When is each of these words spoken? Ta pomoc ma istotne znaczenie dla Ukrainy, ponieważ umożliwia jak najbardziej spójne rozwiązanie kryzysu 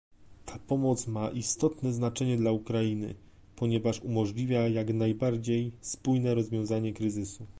Ta 0.45 0.59
pomoc 0.59 1.07
ma 1.07 1.29
istotne 1.29 1.93
znaczenie 1.93 2.37
dla 2.37 2.51
Ukrainy, 2.51 3.15
ponieważ 3.55 4.01
umożliwia 4.01 4.67
jak 4.67 4.93
najbardziej 4.93 5.71
spójne 5.81 6.35
rozwiązanie 6.35 6.93
kryzysu 6.93 7.45